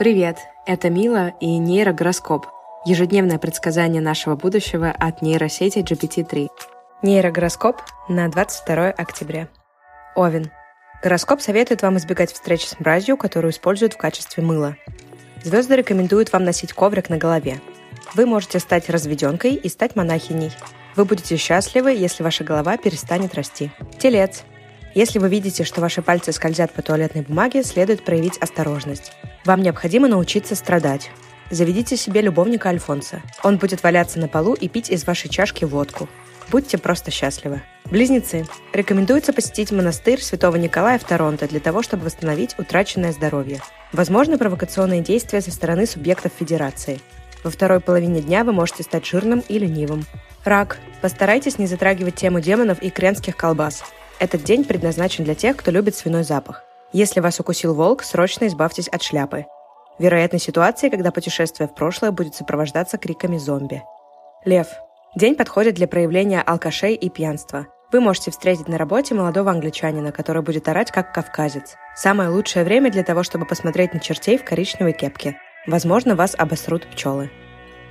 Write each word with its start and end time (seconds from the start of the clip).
Привет, 0.00 0.38
это 0.64 0.88
Мила 0.88 1.34
и 1.40 1.58
нейрогороскоп– 1.58 2.46
ежедневное 2.86 3.38
предсказание 3.38 4.00
нашего 4.00 4.34
будущего 4.34 4.90
от 4.90 5.20
нейросети 5.20 5.80
GPT-3. 5.80 6.48
Нейрогороскоп 7.02 7.82
на 8.08 8.30
22 8.30 8.92
октября. 8.92 9.48
Овен. 10.16 10.50
Гороскоп 11.02 11.42
советует 11.42 11.82
вам 11.82 11.98
избегать 11.98 12.32
встреч 12.32 12.66
с 12.66 12.80
мразью, 12.80 13.18
которую 13.18 13.52
используют 13.52 13.92
в 13.92 13.98
качестве 13.98 14.42
мыла. 14.42 14.74
Звезды 15.44 15.76
рекомендуют 15.76 16.32
вам 16.32 16.44
носить 16.44 16.72
коврик 16.72 17.10
на 17.10 17.18
голове. 17.18 17.60
Вы 18.14 18.24
можете 18.24 18.58
стать 18.58 18.88
разведенкой 18.88 19.52
и 19.52 19.68
стать 19.68 19.96
монахиней. 19.96 20.52
Вы 20.96 21.04
будете 21.04 21.36
счастливы, 21.36 21.92
если 21.92 22.22
ваша 22.22 22.42
голова 22.42 22.78
перестанет 22.78 23.34
расти. 23.34 23.70
Телец. 23.98 24.44
Если 24.94 25.18
вы 25.18 25.28
видите, 25.28 25.64
что 25.64 25.82
ваши 25.82 26.00
пальцы 26.00 26.32
скользят 26.32 26.72
по 26.72 26.80
туалетной 26.80 27.20
бумаге, 27.20 27.62
следует 27.62 28.02
проявить 28.02 28.38
осторожность. 28.38 29.12
Вам 29.44 29.62
необходимо 29.62 30.08
научиться 30.08 30.54
страдать. 30.54 31.10
Заведите 31.50 31.96
себе 31.96 32.20
любовника 32.20 32.68
Альфонса. 32.68 33.22
Он 33.42 33.56
будет 33.56 33.82
валяться 33.82 34.18
на 34.18 34.28
полу 34.28 34.54
и 34.54 34.68
пить 34.68 34.90
из 34.90 35.06
вашей 35.06 35.28
чашки 35.28 35.64
водку. 35.64 36.08
Будьте 36.50 36.78
просто 36.78 37.10
счастливы. 37.10 37.62
Близнецы. 37.86 38.44
Рекомендуется 38.72 39.32
посетить 39.32 39.72
монастырь 39.72 40.20
Святого 40.20 40.56
Николая 40.56 40.98
в 40.98 41.04
Торонто 41.04 41.48
для 41.48 41.60
того, 41.60 41.82
чтобы 41.82 42.04
восстановить 42.04 42.56
утраченное 42.58 43.12
здоровье. 43.12 43.60
Возможны 43.92 44.38
провокационные 44.38 45.00
действия 45.00 45.40
со 45.40 45.50
стороны 45.50 45.86
субъектов 45.86 46.32
Федерации. 46.38 47.00
Во 47.42 47.50
второй 47.50 47.80
половине 47.80 48.20
дня 48.20 48.44
вы 48.44 48.52
можете 48.52 48.82
стать 48.82 49.06
жирным 49.06 49.42
и 49.48 49.58
ленивым. 49.58 50.04
Рак. 50.44 50.78
Постарайтесь 51.00 51.58
не 51.58 51.66
затрагивать 51.66 52.16
тему 52.16 52.40
демонов 52.40 52.82
и 52.82 52.90
кренских 52.90 53.36
колбас. 53.36 53.82
Этот 54.18 54.44
день 54.44 54.64
предназначен 54.64 55.24
для 55.24 55.34
тех, 55.34 55.56
кто 55.56 55.70
любит 55.70 55.96
свиной 55.96 56.24
запах. 56.24 56.64
Если 56.92 57.20
вас 57.20 57.38
укусил 57.38 57.74
волк, 57.74 58.02
срочно 58.02 58.46
избавьтесь 58.46 58.88
от 58.88 59.02
шляпы. 59.02 59.46
Вероятны 59.98 60.38
ситуации, 60.38 60.88
когда 60.88 61.12
путешествие 61.12 61.68
в 61.68 61.74
прошлое 61.74 62.10
будет 62.10 62.34
сопровождаться 62.34 62.98
криками 62.98 63.38
зомби. 63.38 63.82
Лев. 64.44 64.66
День 65.14 65.36
подходит 65.36 65.74
для 65.74 65.86
проявления 65.86 66.40
алкашей 66.40 66.94
и 66.94 67.08
пьянства. 67.08 67.66
Вы 67.92 68.00
можете 68.00 68.30
встретить 68.30 68.68
на 68.68 68.78
работе 68.78 69.14
молодого 69.14 69.50
англичанина, 69.50 70.12
который 70.12 70.42
будет 70.42 70.68
орать 70.68 70.90
как 70.90 71.12
кавказец. 71.12 71.76
Самое 71.94 72.30
лучшее 72.30 72.64
время 72.64 72.90
для 72.90 73.04
того, 73.04 73.22
чтобы 73.22 73.46
посмотреть 73.46 73.92
на 73.92 74.00
чертей 74.00 74.38
в 74.38 74.44
коричневой 74.44 74.92
кепке. 74.92 75.36
Возможно, 75.66 76.16
вас 76.16 76.34
обосрут 76.36 76.88
пчелы. 76.88 77.30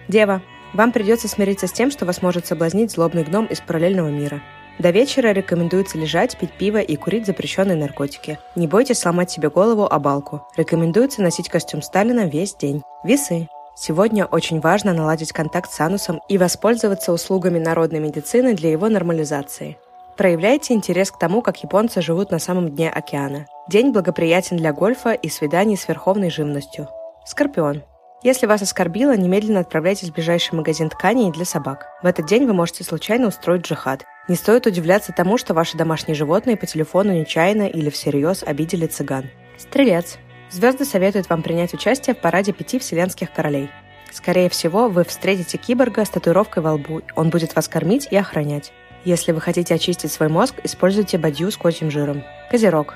Дева. 0.08 0.42
Вам 0.73 0.92
придется 0.92 1.27
смириться 1.27 1.67
с 1.67 1.72
тем, 1.72 1.89
что 1.92 2.05
вас 2.05 2.22
может 2.22 2.45
соблазнить 2.45 2.92
злобный 2.92 3.23
гном 3.23 3.45
из 3.45 3.59
параллельного 3.59 4.09
мира. 4.09 4.42
До 4.80 4.91
вечера 4.91 5.33
рекомендуется 5.33 5.97
лежать, 5.97 6.38
пить 6.38 6.53
пиво 6.53 6.77
и 6.77 6.95
курить 6.95 7.25
запрещенные 7.25 7.75
наркотики. 7.75 8.39
Не 8.55 8.66
бойтесь 8.66 8.99
сломать 8.99 9.30
себе 9.30 9.49
голову 9.49 9.86
о 9.86 9.99
балку. 9.99 10.47
Рекомендуется 10.55 11.21
носить 11.21 11.49
костюм 11.49 11.81
Сталина 11.81 12.25
весь 12.25 12.55
день. 12.55 12.81
Весы. 13.03 13.49
Сегодня 13.75 14.25
очень 14.25 14.61
важно 14.61 14.94
наладить 14.94 15.33
контакт 15.33 15.69
с 15.69 15.80
анусом 15.81 16.21
и 16.30 16.38
воспользоваться 16.38 17.11
услугами 17.11 17.59
народной 17.59 17.99
медицины 17.99 18.53
для 18.53 18.71
его 18.71 18.88
нормализации. 18.88 19.77
Проявляйте 20.16 20.73
интерес 20.73 21.11
к 21.11 21.19
тому, 21.19 21.41
как 21.41 21.61
японцы 21.61 22.02
живут 22.02 22.31
на 22.31 22.39
самом 22.39 22.69
дне 22.69 22.89
океана. 22.89 23.47
День 23.67 23.91
благоприятен 23.91 24.55
для 24.55 24.71
гольфа 24.71 25.11
и 25.11 25.27
свиданий 25.27 25.75
с 25.75 25.89
верховной 25.89 26.30
живностью. 26.30 26.88
Скорпион. 27.25 27.83
Если 28.21 28.47
вас 28.47 28.61
оскорбило, 28.61 29.16
немедленно 29.16 29.61
отправляйтесь 29.61 30.09
в 30.09 30.14
ближайший 30.14 30.55
магазин 30.55 30.89
тканей 30.89 31.31
для 31.31 31.45
собак. 31.45 31.88
В 32.02 32.05
этот 32.05 32.25
день 32.25 32.45
вы 32.45 32.53
можете 32.53 32.83
случайно 32.83 33.27
устроить 33.27 33.66
джихад. 33.66 34.03
Не 34.30 34.35
стоит 34.35 34.67
удивляться 34.67 35.11
тому, 35.11 35.39
что 35.39 35.55
ваши 35.55 35.75
домашние 35.75 36.13
животные 36.13 36.55
по 36.55 36.67
телефону 36.67 37.11
нечаянно 37.11 37.67
или 37.67 37.89
всерьез 37.89 38.44
обидели 38.44 38.86
цыган. 38.86 39.25
Стрелец. 39.58 40.19
Звезды 40.52 40.86
советуют 40.86 41.27
вам 41.30 41.41
принять 41.41 41.73
участие 41.73 42.16
в 42.16 42.19
параде 42.19 42.53
пяти 42.53 42.77
вселенских 42.77 43.33
королей. 43.33 43.71
Скорее 44.11 44.49
всего, 44.49 44.87
вы 44.87 45.04
встретите 45.04 45.58
киборга 45.58 46.05
с 46.05 46.09
татуировкой 46.09 46.61
во 46.61 46.73
лбу. 46.73 47.02
Он 47.15 47.31
будет 47.31 47.55
вас 47.55 47.67
кормить 47.67 48.08
и 48.11 48.17
охранять. 48.17 48.71
Если 49.04 49.31
вы 49.31 49.42
хотите 49.42 49.73
очистить 49.73 50.11
свой 50.11 50.30
мозг, 50.30 50.55
используйте 50.64 51.17
бадью 51.17 51.49
с 51.49 51.58
козьим 51.58 51.89
жиром. 51.89 52.23
Козерог. 52.52 52.95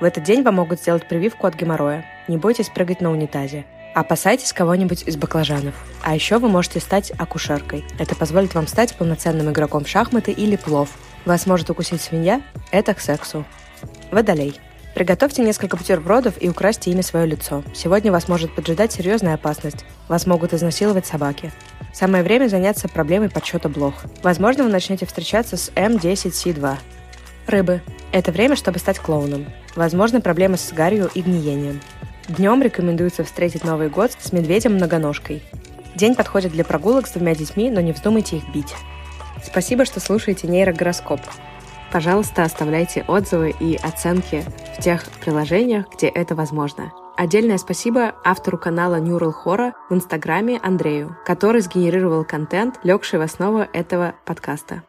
В 0.00 0.04
этот 0.04 0.22
день 0.22 0.42
вам 0.42 0.54
могут 0.54 0.80
сделать 0.80 1.08
прививку 1.08 1.48
от 1.48 1.56
геморроя. 1.56 2.04
Не 2.28 2.36
бойтесь 2.36 2.68
прыгать 2.68 3.00
на 3.00 3.10
унитазе. 3.10 3.66
Опасайтесь 3.94 4.52
кого-нибудь 4.52 5.02
из 5.06 5.16
баклажанов. 5.16 5.74
А 6.02 6.14
еще 6.14 6.38
вы 6.38 6.48
можете 6.48 6.78
стать 6.80 7.12
акушеркой. 7.18 7.84
Это 7.98 8.14
позволит 8.14 8.54
вам 8.54 8.66
стать 8.66 8.94
полноценным 8.94 9.50
игроком 9.50 9.84
в 9.84 9.88
шахматы 9.88 10.30
или 10.30 10.56
плов. 10.56 10.90
Вас 11.24 11.46
может 11.46 11.70
укусить 11.70 12.00
свинья? 12.00 12.40
Это 12.70 12.94
к 12.94 13.00
сексу. 13.00 13.44
Водолей. 14.12 14.60
Приготовьте 14.94 15.42
несколько 15.42 15.76
бутербродов 15.76 16.34
и 16.40 16.48
украсьте 16.48 16.90
ими 16.90 17.00
свое 17.00 17.26
лицо. 17.26 17.64
Сегодня 17.74 18.12
вас 18.12 18.28
может 18.28 18.54
поджидать 18.54 18.92
серьезная 18.92 19.34
опасность. 19.34 19.84
Вас 20.08 20.26
могут 20.26 20.52
изнасиловать 20.52 21.06
собаки. 21.06 21.52
Самое 21.92 22.22
время 22.22 22.48
заняться 22.48 22.88
проблемой 22.88 23.28
подсчета 23.28 23.68
блох. 23.68 23.94
Возможно, 24.22 24.64
вы 24.64 24.70
начнете 24.70 25.06
встречаться 25.06 25.56
с 25.56 25.70
М10С2. 25.70 26.76
Рыбы. 27.46 27.82
Это 28.12 28.30
время, 28.30 28.56
чтобы 28.56 28.78
стать 28.78 28.98
клоуном. 28.98 29.46
Возможно, 29.74 30.20
проблемы 30.20 30.56
с 30.56 30.72
гарью 30.72 31.10
и 31.14 31.22
гниением. 31.22 31.80
Днем 32.28 32.62
рекомендуется 32.62 33.24
встретить 33.24 33.64
Новый 33.64 33.88
год 33.88 34.12
с 34.18 34.32
медведем-многоножкой. 34.32 35.42
День 35.94 36.14
подходит 36.14 36.52
для 36.52 36.64
прогулок 36.64 37.06
с 37.06 37.12
двумя 37.12 37.34
детьми, 37.34 37.70
но 37.70 37.80
не 37.80 37.92
вздумайте 37.92 38.36
их 38.36 38.48
бить. 38.54 38.74
Спасибо, 39.42 39.84
что 39.84 40.00
слушаете 40.00 40.46
нейрогороскоп. 40.46 41.20
Пожалуйста, 41.90 42.44
оставляйте 42.44 43.04
отзывы 43.08 43.54
и 43.58 43.76
оценки 43.76 44.44
в 44.78 44.82
тех 44.82 45.04
приложениях, 45.20 45.86
где 45.92 46.06
это 46.06 46.34
возможно. 46.34 46.92
Отдельное 47.16 47.58
спасибо 47.58 48.14
автору 48.24 48.56
канала 48.56 49.00
Neural 49.00 49.32
Horror 49.44 49.72
в 49.90 49.94
Инстаграме 49.94 50.58
Андрею, 50.62 51.16
который 51.26 51.60
сгенерировал 51.60 52.24
контент, 52.24 52.78
легший 52.84 53.18
в 53.18 53.22
основу 53.22 53.66
этого 53.72 54.14
подкаста. 54.24 54.84